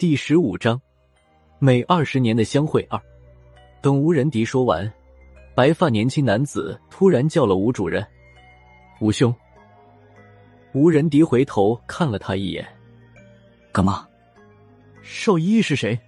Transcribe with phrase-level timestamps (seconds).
[0.00, 0.80] 第十五章，
[1.58, 2.98] 每二十年的相会二。
[3.82, 4.90] 等吴仁迪说完，
[5.54, 8.02] 白发年轻男子突然叫了吴主任
[9.02, 9.30] ：“吴兄。”
[10.72, 12.66] 吴仁迪回头看了他一眼
[13.72, 14.08] ：“干嘛？”
[15.04, 16.00] 邵依依是谁？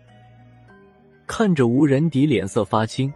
[1.27, 3.13] 看着吴仁迪脸色发青，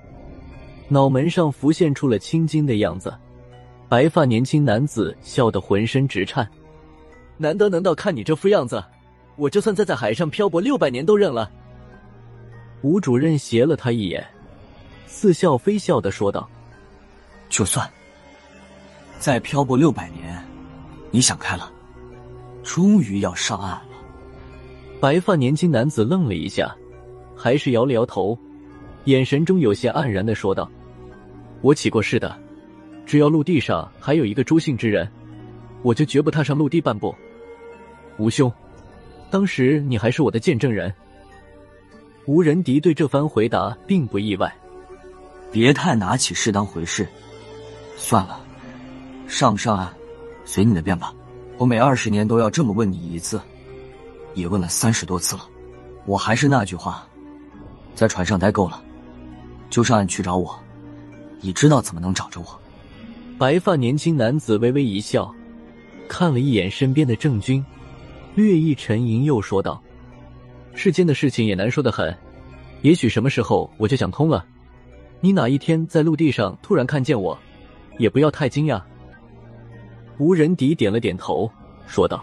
[0.89, 3.11] 脑门上浮现出了青筋的样子。
[3.89, 6.47] 白发年轻男子笑得浑身直颤
[7.39, 8.85] ：“难得能到看你这副样子。”
[9.37, 11.51] 我就算再在海上漂泊六百年都认了。
[12.83, 14.25] 吴主任斜了他一眼，
[15.07, 16.49] 似笑非笑的说道
[17.49, 17.89] ：“就算
[19.19, 20.43] 再漂泊六百年，
[21.11, 21.71] 你想开了，
[22.63, 23.89] 终于要上岸了。”
[25.01, 26.75] 白发年轻男子愣了一下，
[27.37, 28.39] 还是摇了摇头，
[29.05, 30.71] 眼神中有些黯然的说道
[31.61, 32.39] ：“我起过誓的，
[33.05, 35.07] 只要陆地上还有一个朱姓之人，
[35.83, 37.15] 我就绝不踏上陆地半步。”
[38.19, 38.51] 吴兄。
[39.31, 40.93] 当时你还是我的见证人。
[42.27, 44.53] 吴仁迪对这番回答并不意外，
[45.53, 47.07] 别太拿起事当回事。
[47.97, 48.41] 算了，
[49.29, 49.93] 上不上岸，
[50.45, 51.15] 随你的便吧。
[51.57, 53.41] 我每二十年都要这么问你一次，
[54.35, 55.49] 也问了三十多次了。
[56.05, 57.07] 我还是那句话，
[57.95, 58.83] 在船上待够了，
[59.71, 60.59] 就上岸去找我。
[61.41, 62.61] 你知道怎么能找着我？
[63.39, 65.33] 白发年轻男子微微一笑，
[66.09, 67.65] 看了一眼身边的郑军。
[68.37, 69.83] 略一沉吟，又说道
[70.77, 72.15] ：“世间的事情也难说的很，
[72.83, 74.45] 也许什么时候我就想通了。
[75.23, 77.37] 你哪一天在陆地上突然看见我，
[77.99, 78.79] 也不要太惊讶。”
[80.21, 81.51] 吴仁迪点了点头，
[81.87, 82.23] 说道：“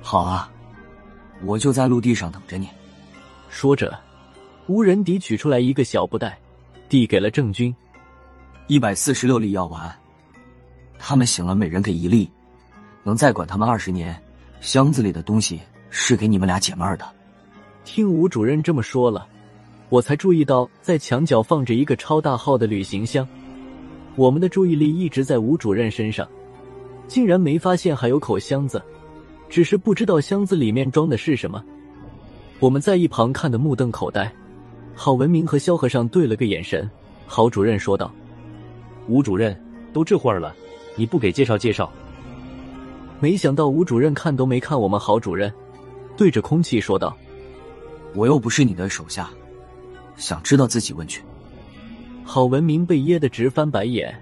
[0.00, 0.48] 好啊，
[1.44, 2.68] 我就在陆地上等着你。”
[3.50, 3.98] 说着，
[4.68, 6.38] 吴仁迪取出来一个小布袋，
[6.88, 7.74] 递给了郑军
[8.68, 9.92] ：“一百四十六粒药丸，
[10.96, 12.30] 他们醒了，每人给一粒，
[13.02, 14.16] 能再管他们二十年。”
[14.60, 17.06] 箱子里的东西是给你们俩解闷儿的。
[17.84, 19.26] 听吴主任这么说了，
[19.88, 23.26] 我才注意到在墙角放着一个超大号的旅行箱。
[24.16, 26.28] 我们的注意力一直在吴主任身上，
[27.06, 28.82] 竟然没发现还有口箱子，
[29.48, 31.64] 只是不知道箱子里面装的是什么。
[32.58, 34.30] 我们在一旁看得目瞪口呆。
[34.94, 36.90] 郝文明和萧和尚对了个眼神，
[37.28, 38.12] 郝主任说道
[39.06, 39.56] ：“吴主任，
[39.92, 40.52] 都这会儿了，
[40.96, 41.88] 你不给介绍介绍？”
[43.20, 45.52] 没想到吴主任看都没看我们郝主任，
[46.16, 47.16] 对着空气说道
[48.14, 49.28] ：“我又不是你的手下，
[50.16, 51.22] 想知道自己问去。”
[52.24, 54.14] 郝文明被噎得直翻白眼。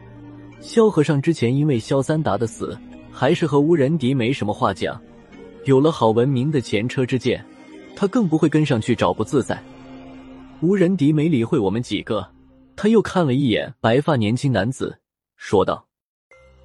[0.61, 2.77] 萧和尚之前因为萧三达的死，
[3.13, 4.99] 还是和吴仁迪没什么话讲。
[5.65, 7.45] 有了郝文明的前车之鉴，
[7.95, 9.63] 他更不会跟上去找不自在。
[10.63, 12.27] 吴仁迪没理会我们几个，
[12.75, 14.99] 他又看了一眼白发年轻男子，
[15.37, 15.85] 说道：“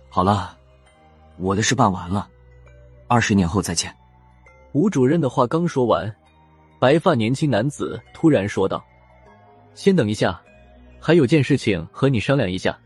[0.07, 0.57] 好了。”
[1.41, 2.29] 我的事办完了，
[3.07, 3.91] 二十年后再见。
[4.73, 6.15] 吴主任的话刚说完，
[6.79, 8.85] 白发年轻男子突然说道
[9.73, 10.39] ：“先等一下，
[10.99, 12.77] 还有件事情和你商量一下。”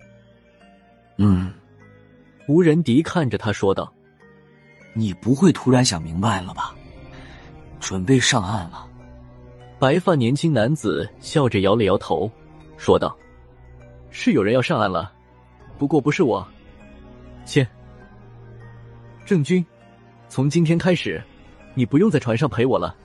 [1.20, 1.54] 嗯，
[2.48, 3.94] 吴仁迪看着他说道
[4.96, 6.74] ：“你不会突然想明白了吧？
[7.82, 8.88] 准备上岸了？”
[9.78, 12.32] 白发年轻男子笑着摇了摇头，
[12.78, 13.16] 说道
[14.12, 15.12] ：“是有人要上岸了，
[15.78, 16.48] 不过不是我。”
[17.46, 17.68] 切。
[19.26, 19.66] 郑军，
[20.30, 21.20] 从今天开始，
[21.74, 22.96] 你不用在船上陪我了，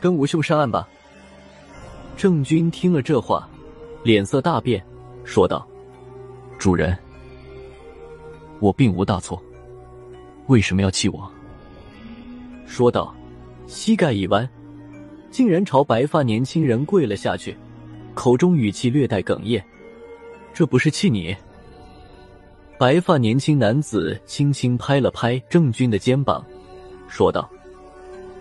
[0.00, 0.88] 跟吴兄上岸吧。
[2.16, 3.48] 郑军听了这话，
[4.02, 4.84] 脸色大变，
[5.22, 5.64] 说道
[6.58, 6.98] ：“主人，
[8.58, 9.40] 我并无大错，
[10.48, 11.30] 为什么要气我？”
[12.66, 13.14] 说道，
[13.68, 14.50] 膝盖一弯，
[15.30, 17.56] 竟然朝白发年轻人跪了下去，
[18.14, 19.64] 口中语气略带哽咽
[20.52, 21.36] ：“这不是气你。”
[22.78, 26.44] 白发年轻男子轻轻拍了拍郑军的肩膀，
[27.08, 27.50] 说道：“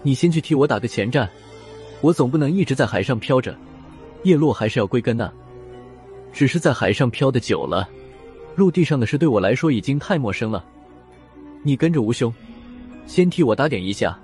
[0.04, 1.28] 你先去替我打个前站，
[2.02, 3.58] 我总不能一直在海上漂着，
[4.22, 5.32] 叶落还是要归根呐。
[6.32, 7.90] 只是在海上漂的久了，
[8.56, 10.64] 陆地上的事对我来说已经太陌生了。
[11.64, 12.32] 你跟着吴兄，
[13.08, 14.20] 先替我打点一下，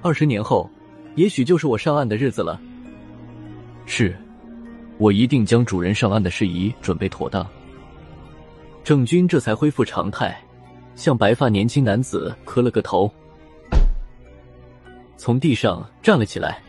[0.00, 0.70] 二十年后，
[1.16, 2.60] 也许就是我上岸的日子了。
[3.84, 4.16] 是，
[4.96, 7.44] 我一定将主人上岸的事宜准备妥当。”
[8.90, 10.36] 郑军这才恢复常态，
[10.96, 13.08] 向白发年轻男子磕了个头，
[15.16, 16.60] 从地上站了起来。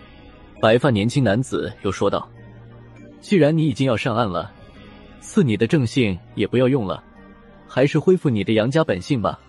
[0.62, 2.30] 白发年轻男子又说道
[3.22, 4.54] ：“既然你已经要上岸了，
[5.20, 7.04] 赐你的正姓也不要用了，
[7.68, 9.40] 还是恢复你的杨家本姓吧。”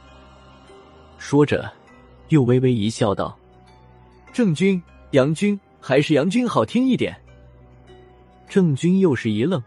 [1.21, 1.71] 说着，
[2.31, 3.39] 又微微一笑，道
[4.33, 7.15] ：“郑军、杨军，还是杨军好听一点。”
[8.49, 9.63] 郑军又是一愣。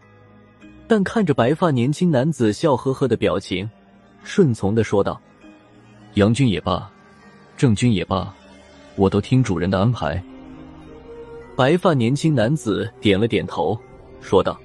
[0.88, 3.68] 但看着白发年轻男子笑呵呵的表情，
[4.22, 5.20] 顺从的说道
[6.14, 6.88] ：“杨军也罢，
[7.56, 8.32] 郑军也罢，
[8.94, 10.22] 我都听主人的安排。”
[11.56, 13.78] 白发年轻男子点了点头，
[14.20, 14.58] 说道：“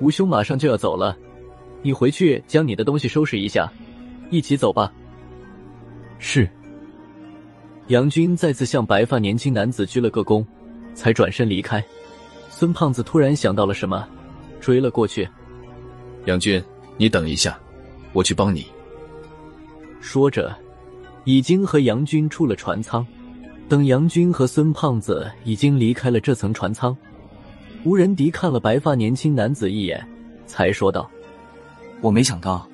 [0.00, 1.16] 吴兄马上就要走了，
[1.82, 3.70] 你回去将你的东西收拾一下，
[4.30, 4.92] 一起走吧。”
[6.18, 6.48] 是。
[7.88, 10.44] 杨军再次向白发年轻男子鞠了个躬，
[10.94, 11.82] 才转身离开。
[12.50, 14.06] 孙胖子突然想到了什么，
[14.60, 15.28] 追了过去。
[16.26, 16.62] 杨军，
[16.96, 17.58] 你等一下，
[18.12, 18.66] 我去帮你。
[20.00, 20.54] 说着，
[21.24, 23.06] 已经和杨军出了船舱。
[23.68, 26.96] 等杨军和孙胖子已经离开了这层船舱，
[27.84, 30.02] 吴仁迪看了白发年轻男子一眼，
[30.46, 31.10] 才说道
[32.00, 32.66] ：“我没想到，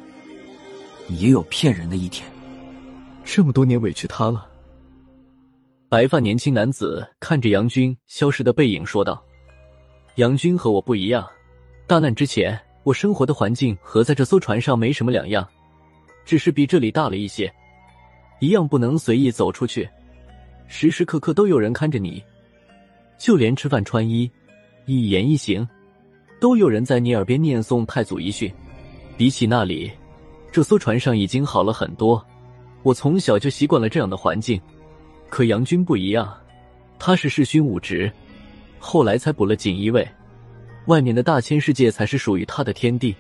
[1.09, 2.25] 你也有骗人的一天。
[3.25, 4.47] 这么多年委屈他了。”
[5.91, 9.21] 白发年轻男子看着杨军消失的背影，说道
[10.15, 11.29] ：“杨军和我不一样，
[11.87, 15.47] 大难之前，我生活的环境和在这艘船上没什么两样，
[16.25, 17.53] 只是比这里大了一些，
[18.41, 19.89] 一样不能随意走出去。”
[20.67, 22.25] 时时刻刻都有人看着你，
[23.19, 24.31] 就连吃饭、穿衣、
[24.87, 25.69] 一言一行，
[26.41, 28.51] 都有人在你耳边念诵太祖遗训。
[29.19, 29.93] 比起那里，
[30.51, 32.25] 这艘船上已经好了很多。
[32.83, 34.59] 我从小就习惯了这样的环境，
[35.29, 36.35] 可杨军不一样，
[36.99, 38.11] 他是世勋武职，
[38.79, 40.07] 后来才补了锦衣卫，
[40.87, 43.15] 外面的大千世界才是属于他的天地。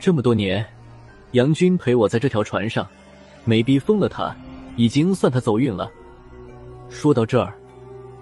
[0.00, 0.64] 这么多年，
[1.32, 2.86] 杨军陪我在这条船上，
[3.44, 4.34] 没逼疯了他，
[4.76, 5.90] 已经算他走运了。
[6.88, 7.54] 说到这儿，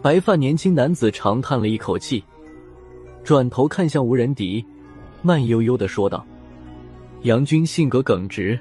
[0.01, 2.23] 白发年轻男子长叹了一口气，
[3.23, 4.65] 转头看向吴仁迪，
[5.23, 6.25] 慢悠悠的说道
[7.23, 8.59] ：“杨军性格耿直，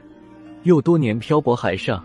[0.63, 2.03] 又多年漂泊海上，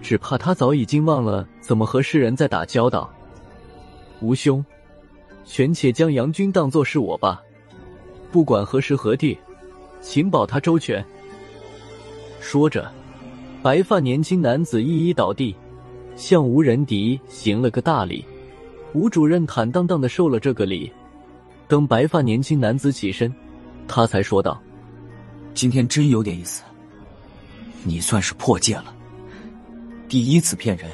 [0.00, 3.12] 只怕他早已经忘了怎么和世人在打交道。
[4.20, 4.64] 吴兄，
[5.46, 7.40] 权且将杨军当作是我吧，
[8.30, 9.38] 不管何时何地，
[10.02, 11.02] 请保他周全。”
[12.40, 12.92] 说着，
[13.62, 15.56] 白发年轻男子一一倒地。
[16.16, 18.24] 向吴仁迪行了个大礼，
[18.94, 20.90] 吴主任坦荡荡的受了这个礼。
[21.68, 23.30] 等白发年轻男子起身，
[23.86, 24.58] 他才说道
[25.52, 26.62] ：“今天真有点意思，
[27.84, 28.94] 你算是破戒了。
[30.08, 30.90] 第一次骗人，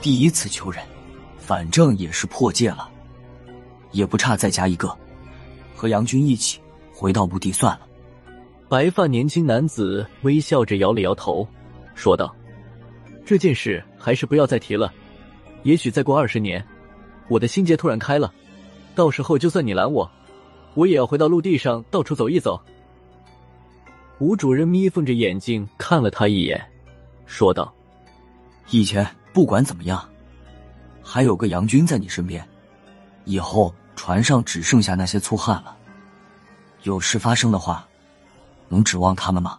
[0.00, 0.82] 第一次求人，
[1.36, 2.88] 反正也是破戒了，
[3.92, 4.94] 也不差再加一个，
[5.74, 6.60] 和杨军一起
[6.92, 7.86] 回到墓地算了。”
[8.68, 11.46] 白发年轻男子微笑着摇了摇头，
[11.94, 12.34] 说道。
[13.24, 14.92] 这件事还是不要再提了。
[15.62, 16.62] 也许再过二十年，
[17.28, 18.32] 我的心结突然开了，
[18.96, 20.10] 到时候就算你拦我，
[20.74, 22.60] 我也要回到陆地上到处走一走。
[24.18, 26.60] 吴主任眯缝着眼睛看了他一眼，
[27.24, 27.72] 说道
[28.70, 30.02] ：“以前不管怎么样，
[31.00, 32.46] 还有个杨军在你身边，
[33.24, 35.76] 以后船上只剩下那些粗汉了。
[36.82, 37.86] 有事发生的话，
[38.68, 39.58] 能指望他们吗？”